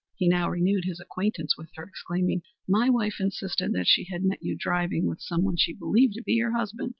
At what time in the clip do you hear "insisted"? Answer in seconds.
3.19-3.71